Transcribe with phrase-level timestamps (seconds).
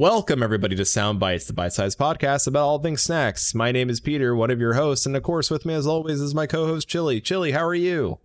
[0.00, 3.54] Welcome, everybody, to Sound Bites, the bite sized podcast about all things snacks.
[3.54, 6.22] My name is Peter, one of your hosts, and of course, with me as always
[6.22, 7.22] is my co host, Chille.
[7.22, 8.18] Chille, how are you?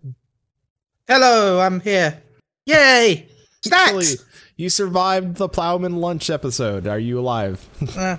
[1.06, 2.22] Hello, I'm here.
[2.64, 3.28] Yay!
[3.60, 3.92] Snacks!
[3.92, 4.24] Chille,
[4.56, 6.86] you survived the Plowman lunch episode.
[6.86, 7.68] Are you alive?
[7.94, 8.16] Uh,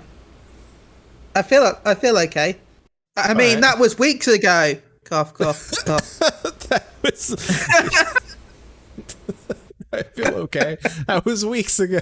[1.34, 2.58] I feel I feel okay.
[3.16, 3.62] I mean, right.
[3.62, 4.74] that was weeks ago.
[5.02, 6.18] Cough, cough, cough.
[6.20, 7.32] that was.
[9.92, 10.76] I feel okay.
[11.08, 11.98] That was weeks ago.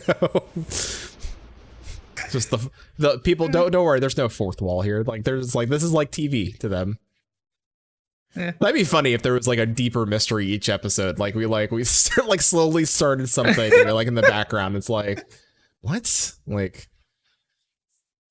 [2.31, 4.01] Just the the people don't don't worry.
[4.01, 5.03] There's no fourth wall here.
[5.03, 6.99] Like there's like this is like TV to them.
[8.35, 8.53] Yeah.
[8.61, 11.19] That'd be funny if there was like a deeper mystery each episode.
[11.19, 14.91] Like we like we start, like slowly started something, and like in the background, it's
[14.91, 15.27] like
[15.81, 16.35] what?
[16.47, 16.89] Like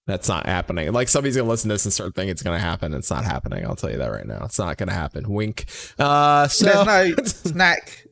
[0.08, 0.92] that's not happening.
[0.94, 2.94] Like somebody's gonna listen to this and start thinking it's gonna happen.
[2.94, 3.66] It's not happening.
[3.66, 4.44] I'll tell you that right now.
[4.46, 5.28] It's not gonna happen.
[5.28, 5.66] Wink.
[5.98, 8.06] Uh, so There's no snack.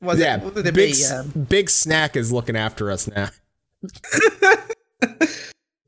[0.00, 0.74] Was yeah, it?
[0.74, 1.04] Big, be?
[1.06, 3.30] Um, big snack is looking after us now.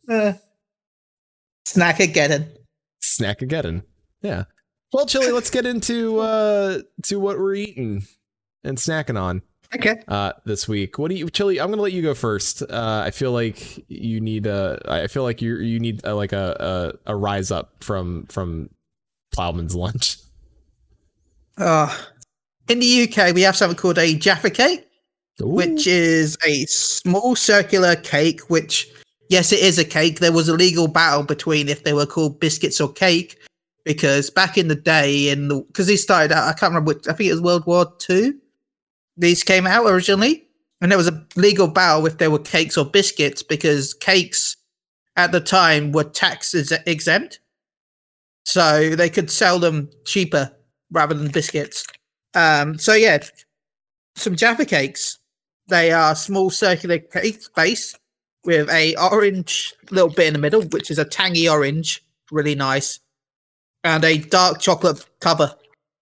[0.08, 0.32] Uh,
[1.66, 2.50] snack again.
[3.02, 3.82] Snackageddon.
[4.22, 4.44] Yeah.
[4.92, 8.04] Well, Chille, let's get into uh to what we're eating
[8.64, 9.42] and snacking on
[9.74, 10.02] Okay.
[10.08, 10.98] uh this week.
[10.98, 12.62] What do you Chille, I'm going to let you go first.
[12.62, 16.32] Uh I feel like you need a I feel like you you need a, like
[16.32, 18.70] a, a a rise up from from
[19.32, 20.16] Plowman's lunch.
[21.58, 21.94] Uh,
[22.68, 24.87] in the UK, we have something called a Jaffa cake,
[25.40, 28.40] which is a small circular cake.
[28.50, 28.88] Which,
[29.28, 30.18] yes, it is a cake.
[30.18, 33.38] There was a legal battle between if they were called biscuits or cake,
[33.84, 36.94] because back in the day, in the because these started out, I can't remember.
[36.94, 38.38] Which, I think it was World War Two.
[39.16, 40.46] These came out originally,
[40.80, 44.56] and there was a legal battle if they were cakes or biscuits because cakes
[45.16, 47.40] at the time were tax ex- exempt,
[48.44, 50.52] so they could sell them cheaper
[50.90, 51.84] rather than biscuits.
[52.34, 53.18] Um, so yeah,
[54.16, 55.18] some Jaffa cakes.
[55.68, 57.94] They are small circular cake base
[58.44, 63.00] with a orange little bit in the middle, which is a tangy orange, really nice,
[63.84, 65.54] and a dark chocolate cover.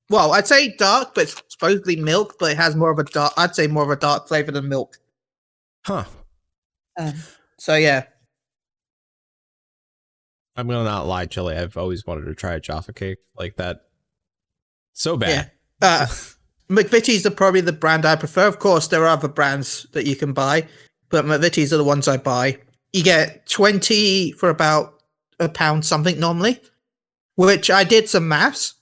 [0.09, 3.33] Well, I'd say dark, but it's supposedly milk, but it has more of a dark.
[3.37, 4.99] I'd say more of a dark flavor than milk.
[5.85, 6.05] Huh.
[7.59, 8.05] So yeah,
[10.57, 11.49] I'm going to not lie, Chille.
[11.49, 13.83] I've always wanted to try a Jaffa cake like that.
[14.95, 15.51] So bad.
[15.83, 16.07] Uh,
[16.69, 18.47] McVitie's are probably the brand I prefer.
[18.47, 20.67] Of course, there are other brands that you can buy,
[21.11, 22.59] but McVitie's are the ones I buy.
[22.93, 25.03] You get 20 for about
[25.39, 26.61] a pound something normally,
[27.37, 28.75] which I did some maths.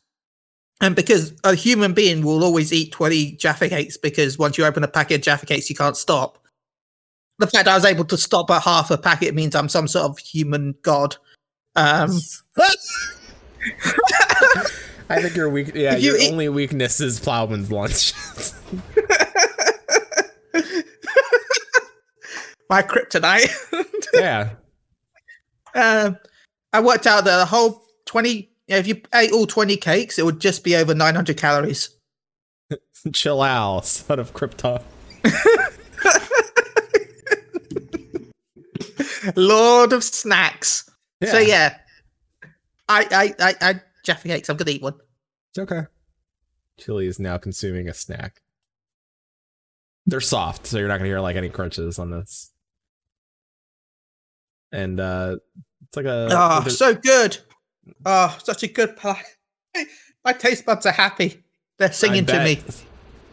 [0.81, 4.84] And because a human being will always eat 20 Jaffa cakes, because once you open
[4.84, 6.39] a packet of Jaffa cakes, you can't stop.
[7.39, 10.05] The fact I was able to stop at half a packet means I'm some sort
[10.05, 11.17] of human god.
[11.77, 12.21] Um,
[15.11, 18.15] I think your weak yeah, you your eat- only weakness is Plowman's lunch.
[22.71, 23.51] my kryptonite.
[24.15, 24.51] yeah.
[25.75, 26.17] Um,
[26.73, 30.41] I worked out that the whole 20, if you ate all 20 cakes, it would
[30.41, 31.91] just be over 900 calories.
[33.13, 34.83] Chill out, son of Krypton.
[39.37, 40.89] Lord of snacks.
[41.25, 41.79] So, yeah.
[42.89, 44.95] I, I, I, I, Jaffa cakes, I'm going to eat one.
[45.51, 45.83] It's okay.
[46.79, 48.43] Chille is now consuming a snack.
[50.07, 52.51] They're soft, so you're not gonna hear like any crunches on this.
[54.71, 55.37] And uh
[55.87, 57.39] it's like a Oh, there's- so good.
[58.05, 59.23] Oh, such a good pie.
[60.25, 61.43] My taste buds are happy.
[61.79, 62.61] They're singing to me.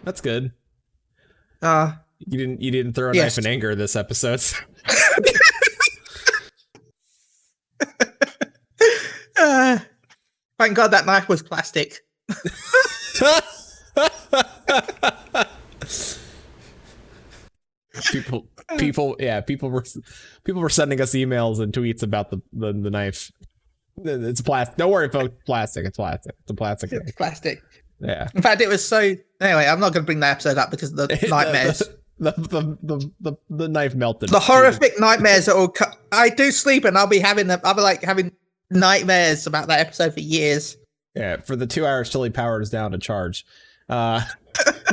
[0.06, 0.52] That's good.
[1.62, 3.38] Uh, You didn't you didn't throw a Yes.
[3.38, 4.42] knife in anger this episode.
[9.38, 9.80] uh,
[10.61, 12.01] thank God that knife was plastic.
[18.11, 19.83] people people yeah, people were
[20.44, 23.31] people were sending us emails and tweets about the the, the knife.
[24.03, 24.77] It's plastic.
[24.77, 25.35] Don't worry, folks.
[25.45, 25.85] Plastic.
[25.85, 26.35] It's plastic.
[26.41, 27.01] It's a plastic knife.
[27.03, 27.61] It's plastic.
[27.99, 28.29] Yeah.
[28.33, 28.99] In fact, it was so.
[29.41, 31.83] Anyway, I'm not going to bring that episode up because of the nightmares.
[32.22, 34.29] The, the, the, the, the knife melted.
[34.29, 35.69] the horrific nightmares that will.
[35.69, 37.59] Co- I do sleep and I'll be having them.
[37.64, 38.31] I'll be like having
[38.72, 40.78] nightmares about that episode for years.
[41.16, 43.46] Yeah, for the two hours till he powers down to charge.
[43.90, 44.22] Uh,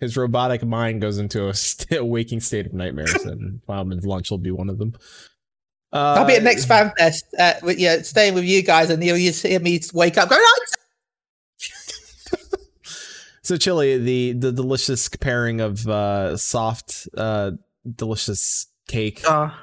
[0.00, 4.38] his robotic mind goes into a, st- waking state of nightmares, and Wildman's lunch will
[4.38, 4.94] be one of them.
[5.92, 9.02] Uh, I'll be at next fan fest, uh, with, yeah, staying with you guys, and
[9.04, 10.64] you'll just hear me wake up going, "Oh,
[13.42, 17.52] So, Chille, the the delicious pairing of uh, soft, uh,
[17.94, 19.54] delicious cake, oh,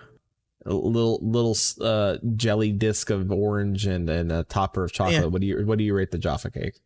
[0.65, 5.15] a little little uh, jelly disc of orange, and and a topper of chocolate.
[5.15, 5.25] Yeah.
[5.25, 6.79] What do you what do you rate the Jaffa cake?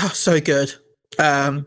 [0.00, 0.72] oh, so good.
[1.18, 1.66] Um,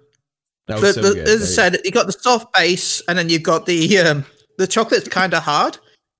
[0.67, 1.27] That the, so the, good.
[1.27, 4.25] as I said, you got the soft base, and then you've got the um,
[4.57, 5.77] the chocolate's kind of hard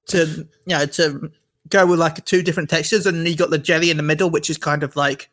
[0.07, 1.31] to you know to
[1.69, 4.29] go with like two different textures, and then you got the jelly in the middle,
[4.29, 5.29] which is kind of like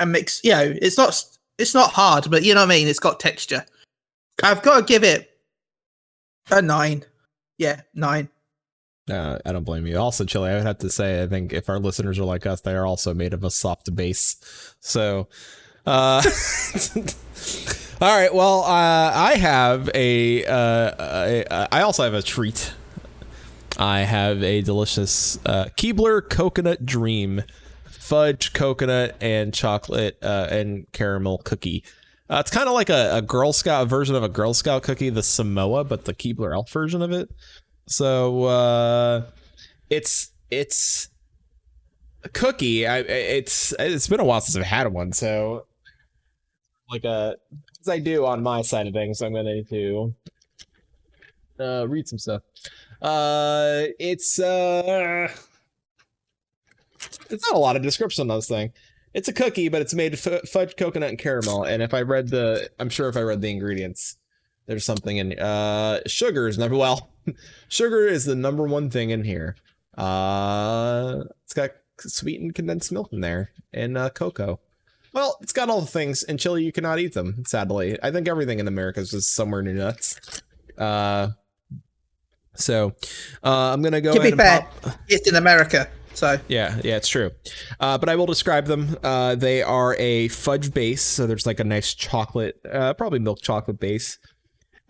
[0.00, 0.40] a mix.
[0.42, 1.22] You know, it's not
[1.58, 2.88] it's not hard, but you know what I mean.
[2.88, 3.64] It's got texture.
[4.42, 5.30] I've got to give it
[6.50, 7.04] a nine.
[7.58, 8.28] Yeah, nine.
[9.12, 9.98] Uh, I don't blame you.
[9.98, 12.60] Also, Chille, I would have to say, I think if our listeners are like us,
[12.62, 14.36] they are also made of a soft base.
[14.80, 15.28] So,
[15.86, 16.22] uh,
[18.00, 18.34] all right.
[18.34, 21.66] Well, uh, I have a, uh.
[21.70, 22.72] I also have a treat.
[23.78, 27.42] I have a delicious uh, Keebler Coconut Dream
[28.02, 31.84] fudge, coconut, and chocolate uh, and caramel cookie.
[32.28, 35.08] Uh, it's kind of like a, a Girl Scout version of a Girl Scout cookie,
[35.08, 37.30] the Samoa, but the Keebler Elf version of it.
[37.92, 39.22] So uh,
[39.90, 41.08] it's it's
[42.24, 42.86] a cookie.
[42.86, 45.12] I it's it's been a while since I've had one.
[45.12, 45.66] So
[46.90, 47.36] like a
[47.80, 50.14] as I do on my side of things, I'm gonna need to
[51.60, 52.42] uh, read some stuff.
[53.00, 55.28] Uh, it's uh,
[57.28, 58.72] it's not a lot of description on this thing.
[59.14, 61.64] It's a cookie, but it's made f- fudge, coconut, and caramel.
[61.64, 64.16] And if I read the, I'm sure if I read the ingredients,
[64.66, 67.10] there's something in uh sugar is number well
[67.68, 69.56] sugar is the number one thing in here.
[69.96, 74.60] Uh it's got sweetened condensed milk in there and uh cocoa.
[75.12, 77.98] Well it's got all the things in Chille you cannot eat them sadly.
[78.02, 80.42] I think everything in america is just somewhere near nuts.
[80.78, 81.28] Uh
[82.54, 82.92] so
[83.42, 86.38] uh i'm gonna go to be fair, pop it's in America, so.
[86.48, 87.30] Yeah, yeah, it's true.
[87.80, 88.96] Uh, but I will describe them.
[89.02, 93.40] Uh, they are a fudge base, so there's like a nice chocolate, uh, probably milk
[93.40, 94.18] chocolate base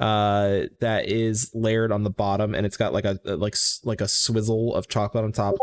[0.00, 4.08] uh, that is layered on the bottom, and it's got like a like like a
[4.08, 5.54] swizzle of chocolate on top.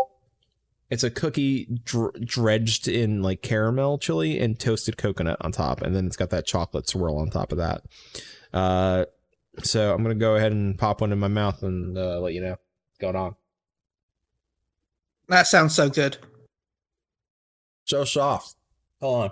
[0.89, 5.95] It's a cookie dr- dredged in like caramel Chille and toasted coconut on top, and
[5.95, 7.83] then it's got that chocolate swirl on top of that.
[8.53, 9.05] Uh,
[9.63, 12.41] so I'm gonna go ahead and pop one in my mouth and uh, let you
[12.41, 13.35] know what's going on.
[15.27, 16.17] that sounds so good.
[17.85, 18.55] So soft.
[19.01, 19.31] Hold on.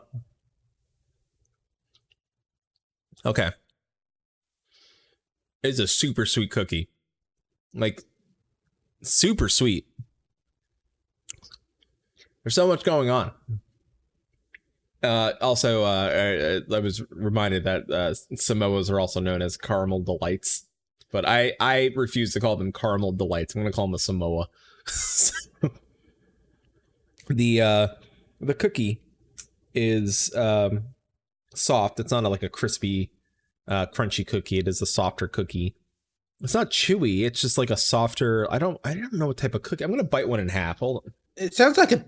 [3.25, 3.51] Okay.
[5.63, 6.89] It's a super sweet cookie.
[7.73, 8.03] Like
[9.01, 9.87] super sweet.
[12.43, 13.31] There's so much going on.
[15.03, 20.01] Uh, also, uh, I, I was reminded that uh, Samoas are also known as caramel
[20.01, 20.65] delights,
[21.11, 23.53] but I I refuse to call them caramel delights.
[23.53, 24.47] I'm gonna call them a Samoa.
[27.27, 27.87] the uh,
[28.41, 29.01] the cookie
[29.73, 30.85] is um,
[31.53, 31.99] soft.
[31.99, 33.11] It's not a, like a crispy,
[33.67, 34.59] uh, crunchy cookie.
[34.59, 35.75] It is a softer cookie.
[36.41, 37.25] It's not chewy.
[37.25, 38.47] It's just like a softer.
[38.51, 38.79] I don't.
[38.83, 39.83] I don't know what type of cookie.
[39.83, 40.79] I'm gonna bite one in half.
[40.79, 41.13] Hold on.
[41.35, 42.05] It sounds like a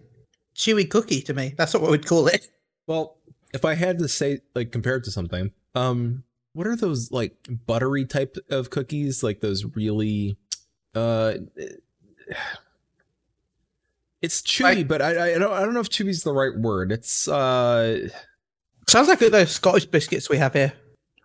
[0.55, 1.53] chewy cookie to me.
[1.57, 2.47] That's not what we would call it.
[2.87, 3.17] Well,
[3.53, 6.23] if I had to say like compared to something, um,
[6.53, 7.35] what are those like
[7.65, 9.23] buttery type of cookies?
[9.23, 10.37] Like those really,
[10.95, 11.33] uh.
[14.21, 16.91] It's chewy, Like- but I, I don't I don't know if chewy's the right word.
[16.91, 18.09] It's uh
[18.87, 20.73] Sounds like those Scottish biscuits we have here.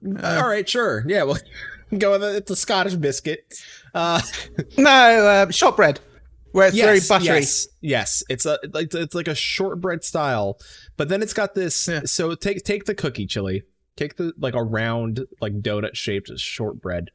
[0.04, 1.04] Uh, all right, sure.
[1.06, 1.38] Yeah, well
[1.98, 2.36] go with it.
[2.36, 3.54] It's a Scottish biscuit.
[3.94, 4.20] Uh
[4.78, 6.00] No, uh, shortbread,
[6.52, 7.40] where it's very buttery.
[7.40, 8.22] Yes, yes.
[8.28, 10.58] It's a like it's like a shortbread style,
[10.96, 11.88] but then it's got this.
[11.88, 12.02] Yeah.
[12.04, 13.62] So take take the cookie Chille,
[13.96, 17.10] take the like a round like donut shaped shortbread,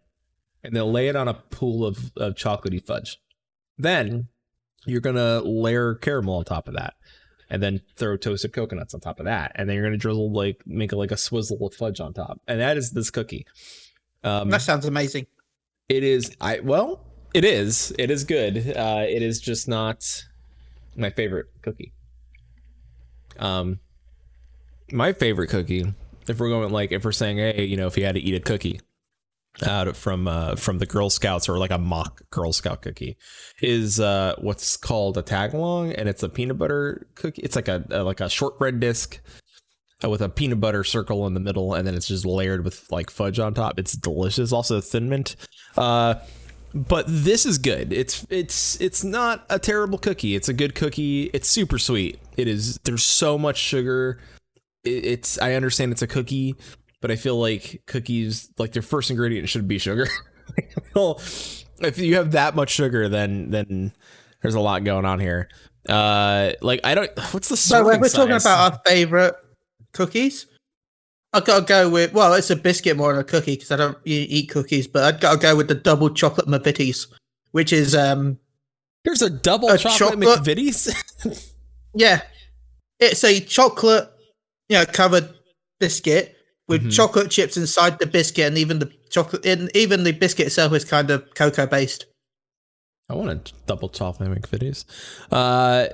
[0.64, 3.18] and then lay it on a pool of, of chocolatey fudge.
[3.78, 4.28] Then
[4.86, 6.94] you're gonna layer caramel on top of that,
[7.50, 10.62] and then throw toasted coconuts on top of that, and then you're gonna drizzle like
[10.66, 13.46] make it like a swizzle of fudge on top, and that is this cookie.
[14.24, 15.28] Um, That sounds amazing.
[15.88, 17.02] it is I well,
[17.34, 17.94] it is.
[17.98, 18.58] It is good.
[18.76, 20.26] Uh it is just not
[20.96, 21.94] my favorite cookie.
[23.38, 23.80] Um
[24.92, 25.94] my favorite cookie,
[26.28, 28.36] if we're going like if we're saying, hey, you know, if you had to eat
[28.36, 28.82] a cookie
[29.64, 33.18] out from uh from the Girl Scouts or like a mock Girl Scout cookie,
[33.62, 37.42] is uh what's called a tagalong and it's a peanut butter cookie.
[37.42, 39.20] It's like a, a like a shortbread disc
[40.04, 42.92] uh, with a peanut butter circle in the middle and then it's just layered with
[42.92, 43.80] like fudge on top.
[43.80, 44.52] It's delicious.
[44.52, 45.36] Also thin mint.
[45.78, 46.16] Uh
[46.74, 47.92] but this is good.
[47.92, 50.36] It's it's it's not a terrible cookie.
[50.36, 51.30] It's a good cookie.
[51.34, 52.20] It's super sweet.
[52.38, 54.20] It is there's so much sugar.
[54.84, 56.56] It, it's I understand it's a cookie,
[57.02, 60.08] but I feel like cookies like their first ingredient should be sugar.
[60.96, 61.20] well,
[61.82, 63.94] if you have that much sugar then then
[64.42, 65.50] there's a lot going on here.
[65.88, 69.36] Uh like I don't what's the So we're talking about our favorite
[69.94, 70.46] cookies,
[71.34, 73.98] I gotta go with well, it's a biscuit more than a cookie because I don't
[74.04, 77.08] eat cookies, but I'd gotta go with the double chocolate McVitie's,
[77.52, 78.40] which is um
[79.06, 81.54] There's a double a chocolate, chocolate- McVitie's.
[81.94, 82.22] yeah,
[83.00, 84.10] it's a chocolate
[84.70, 85.30] you know covered
[85.80, 86.36] biscuit,
[86.70, 86.94] with Mhm.
[86.94, 90.86] chocolate chips inside the biscuit, and even the chocolate, and even the biscuit itself is
[90.86, 92.06] kind of cocoa based.
[93.10, 94.86] I want to double chocolate McVitie's.
[95.32, 95.88] Uh,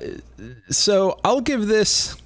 [0.70, 2.18] so I'll give this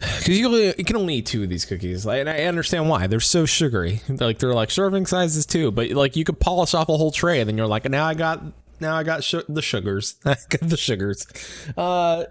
[0.00, 3.06] because you, you can only eat two of these cookies, like, and I understand why
[3.06, 4.02] they're so sugary.
[4.08, 7.40] Like they're like serving sizes too, but like you could polish off a whole tray,
[7.40, 8.42] and then you're like, now I got
[8.80, 11.26] now I got su- the sugars, I got the sugars.
[11.76, 12.24] Uh,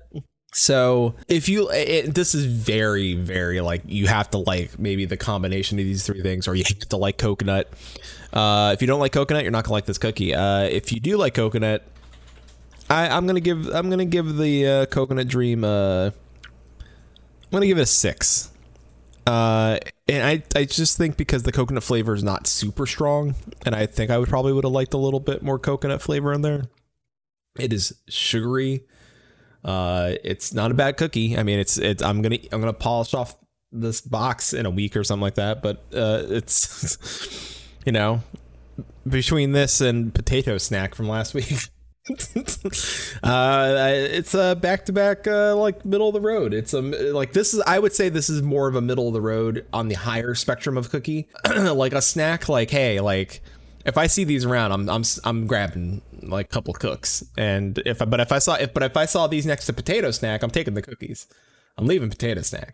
[0.56, 5.18] so if you, it, this is very, very like you have to like maybe the
[5.18, 7.70] combination of these three things, or you have to like coconut.
[8.32, 10.34] Uh, if you don't like coconut, you're not gonna like this cookie.
[10.34, 11.84] Uh, if you do like coconut,
[12.90, 15.66] I, I'm gonna give I'm gonna give the uh, coconut dream.
[15.66, 18.50] Uh, I'm gonna give it a six.
[19.28, 23.36] Uh, and I I just think because the coconut flavor is not super strong,
[23.66, 26.32] and I think I would probably would have liked a little bit more coconut flavor
[26.32, 26.70] in there.
[27.60, 28.86] It is sugary.
[29.66, 31.38] Uh, it's not a bad cookie.
[31.38, 32.04] I mean, it's it's.
[32.04, 33.36] I'm gonna I'm gonna polish off
[33.72, 35.64] this box in a week or something like that.
[35.64, 38.22] But uh, it's you know
[39.08, 41.52] between this and potato snack from last week.
[43.24, 47.52] uh it's a back to back like middle of the road it's a like this
[47.52, 49.96] is i would say this is more of a middle of the road on the
[49.96, 53.42] higher spectrum of cookie like a snack like hey like
[53.86, 57.24] if i see these around i'm i'm i'm grabbing like a couple cooks.
[57.38, 59.74] And if I, but if i saw if but if i saw these next to
[59.74, 61.28] potato snack i'm taking the cookies.
[61.78, 62.74] I'm leaving potato snack.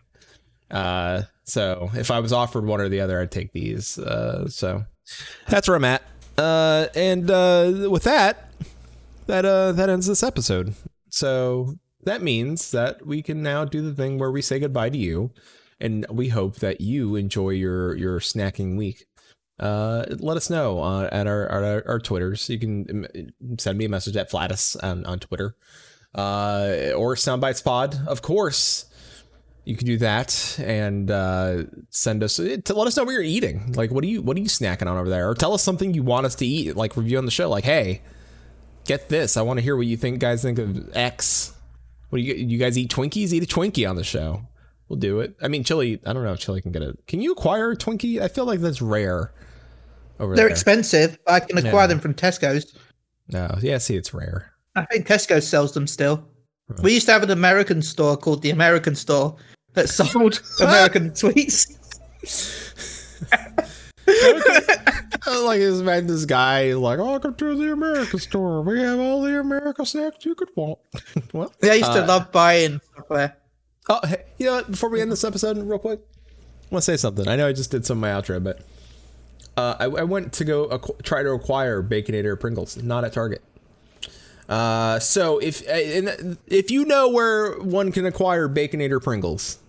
[0.69, 3.99] Uh so if i was offered one or the other i'd take these.
[3.99, 4.85] Uh so
[5.47, 6.01] that's where i'm at.
[6.37, 8.49] Uh and uh with that
[9.27, 10.75] that uh that ends this episode.
[11.09, 14.97] So that means that we can now do the thing where we say goodbye to
[14.97, 15.31] you,
[15.79, 19.05] and we hope that you enjoy your your snacking week.
[19.61, 22.49] Uh, let us know uh, at our, our our twitters.
[22.49, 23.05] You can
[23.43, 25.55] um, send me a message at Flattuss on, on Twitter,
[26.15, 28.85] uh, or Soundbites Pod, of course.
[29.63, 33.73] You can do that and uh, send us to let us know what you're eating.
[33.73, 35.29] Like, what are you what are you snacking on over there?
[35.29, 36.75] Or tell us something you want us to eat.
[36.75, 37.47] Like review on the show.
[37.47, 38.01] Like, hey,
[38.85, 39.37] get this.
[39.37, 41.53] I want to hear what you think guys think of X.
[42.09, 43.31] What do you you guys eat Twinkies?
[43.31, 44.41] Eat a Twinkie on the show.
[44.89, 45.35] We'll do it.
[45.39, 45.99] I mean, Chille.
[46.03, 46.97] I don't know if Chille can get it.
[47.07, 48.19] Can you acquire a Twinkie?
[48.19, 49.31] I feel like that's rare.
[50.19, 50.51] Over They're there.
[50.51, 51.17] expensive.
[51.25, 51.87] But I can acquire Yeah.
[51.87, 52.73] them from Tesco's.
[53.29, 53.77] No, yeah.
[53.77, 54.51] See, it's rare.
[54.75, 56.23] I think Tesco sells them still.
[56.81, 59.35] We used to have an American store called the American Store
[59.73, 61.77] that sold American sweets.
[65.27, 68.63] Uh, like this man, this guy, like, oh, welcome to the American store.
[68.63, 70.79] We have all the American snacks you could want.
[71.31, 73.37] well, I used to Uh, love buying stuff there.
[73.87, 74.71] Oh, hey, you know what?
[74.71, 77.27] Before we end this episode, real quick, I want to say something.
[77.27, 78.61] I know I just did some of my outro, but
[79.61, 83.41] uh, I, I went to go acqu- try to acquire Baconator Pringles, not at Target.
[84.49, 89.59] Uh, so if uh, if you know where one can acquire Baconator Pringles,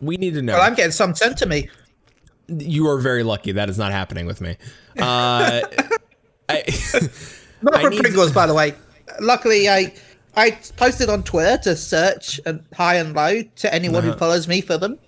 [0.00, 0.54] we need to know.
[0.54, 1.68] Well, I'm getting some sent to me.
[2.48, 3.52] you are very lucky.
[3.52, 4.56] That is not happening with me.
[4.98, 5.60] Uh,
[6.48, 6.64] I,
[7.62, 8.74] Not need- Pringles, by the way.
[9.20, 9.92] Luckily, I
[10.36, 14.12] I posted on Twitter to search and high and low to anyone Uh-huh.
[14.12, 14.98] who follows me for them,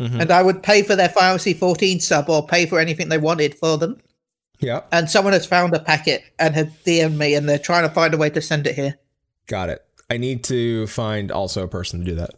[0.00, 0.20] Mm-hmm.
[0.22, 3.18] and I would pay for their Final Fantasy 14 sub or pay for anything they
[3.18, 4.00] wanted for them.
[4.60, 7.94] yeah, And someone has found a packet and had DM'd me, and they're trying to
[7.94, 8.98] find a way to send it here.
[9.46, 9.84] Got it.
[10.08, 12.30] I need to find also a person to do that.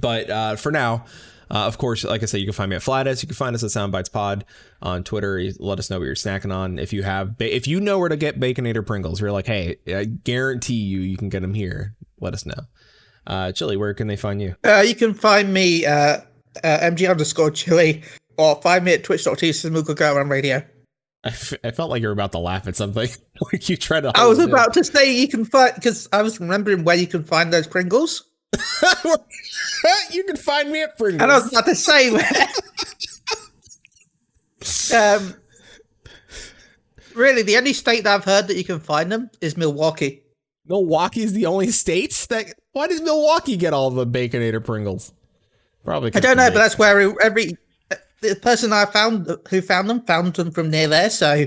[0.00, 1.04] But uh, for now,
[1.50, 3.22] uh, of course, like I said, you can find me at Flattuss.
[3.22, 4.44] You can find us at Soundbites Pod
[4.80, 5.42] on Twitter.
[5.58, 6.78] Let us know what you're snacking on.
[6.78, 9.76] If you have, ba- if you know where to get Baconator Pringles, you're like, hey,
[9.86, 11.94] I guarantee you, you can get them here.
[12.20, 12.54] Let us know.
[13.26, 14.56] Uh, Chille, where can they find you?
[14.64, 16.20] Uh, you can find me uh, uh,
[16.62, 18.02] MG underscore Chille
[18.36, 20.64] or find me at twitch.tv on radio.
[21.24, 23.08] I, f- I felt like you were about to laugh at something.
[23.52, 24.12] like you tried to.
[24.14, 27.22] I was about to say you can find because I was remembering where you can
[27.22, 28.24] find those Pringles,
[30.10, 31.22] you can find me at Pringles.
[31.22, 32.28] and I was about to say where.
[35.16, 35.34] um,
[37.14, 40.21] really, the only state that I've heard that you can find them is Milwaukee.
[40.66, 42.54] Milwaukee's the only state that.
[42.72, 45.12] Why does Milwaukee get all the Baconator Pringles?
[45.84, 46.12] Probably.
[46.14, 47.56] I don't know, but that's where every
[48.22, 51.10] the person I found who found them found them from near there.
[51.10, 51.46] So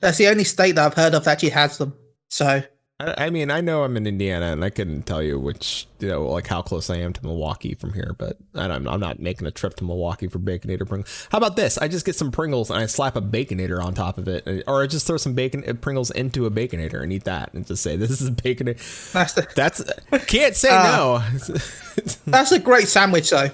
[0.00, 1.94] that's the only state that I've heard of that actually has them.
[2.28, 2.62] So
[3.00, 6.08] I, I mean, I know I'm in Indiana, and I couldn't tell you which, you
[6.08, 8.14] know, like how close I am to Milwaukee from here.
[8.16, 11.28] But I don't, I'm not making a trip to Milwaukee for Baconator Pringles.
[11.32, 11.76] How about this?
[11.76, 14.82] I just get some Pringles and I slap a Baconator on top of it, or
[14.82, 17.82] I just throw some bacon uh, Pringles into a Baconator and eat that, and just
[17.82, 19.12] say this is a Baconator.
[19.12, 21.18] that's the, That's can't say Uh, no.
[22.26, 23.50] that's a great sandwich, though.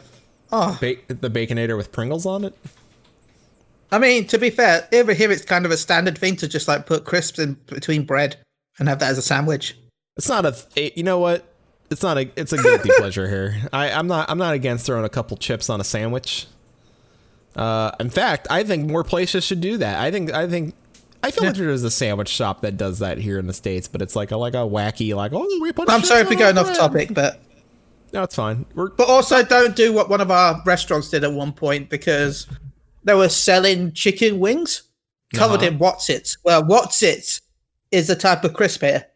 [0.52, 2.54] Oh, Ba- the Baconator with Pringles on it.
[3.92, 6.68] I mean, to be fair, over here it's kind of a standard thing to just
[6.68, 8.36] like put crisps in between bread
[8.80, 9.76] and have that as a sandwich.
[10.16, 10.56] It's not a.
[10.74, 11.44] It, you know what?
[11.90, 12.28] It's not a.
[12.36, 13.68] It's a guilty pleasure here.
[13.72, 14.28] I, I'm not.
[14.28, 16.46] I'm not against throwing a couple chips on a sandwich.
[17.56, 19.98] Uh, in fact, I think more places should do that.
[20.00, 20.74] I think I think
[21.22, 21.50] I feel Yeah.
[21.50, 24.30] like there's a sandwich shop that does that here in the states, but it's like
[24.30, 25.90] a like a wacky like oh we put.
[25.90, 27.40] I'm sorry for on going off topic, but
[28.12, 28.66] No, it's fine.
[28.74, 32.46] We're but also don't do what one of our restaurants did at one point because
[33.04, 34.82] they were selling chicken wings
[35.34, 35.66] covered Uh-huh.
[35.66, 36.38] in Wotsits.
[36.44, 37.40] Well, Wotsits
[37.90, 39.06] is a type of crisp here.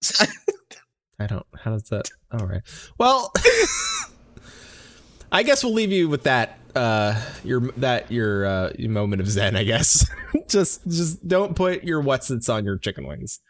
[0.00, 0.24] So,
[1.18, 1.46] I don't.
[1.54, 2.10] How does that?
[2.32, 2.62] All right.
[2.98, 3.32] Well,
[5.32, 6.58] I guess we'll leave you with that.
[6.74, 9.54] Uh, your that your uh your moment of zen.
[9.54, 10.10] I guess.
[10.48, 13.40] just just don't put your Wotsits on your chicken wings.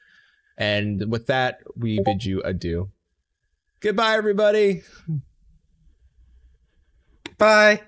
[0.57, 2.91] And with that, we bid you adieu.
[3.81, 4.83] Goodbye, everybody.
[7.39, 7.83] bye.